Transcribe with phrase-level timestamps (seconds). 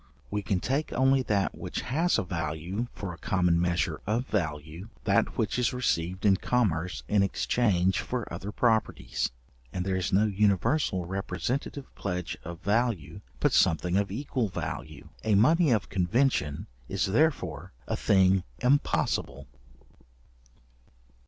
[0.31, 4.89] We can take only that which has a value for a common measure of value,
[5.03, 9.29] that which is received in commerce in exchange for other properties;
[9.71, 15.09] and there is no universal representative pledge of value, but something of equal value.
[15.23, 19.45] A money of convention is therefore a thing impossible.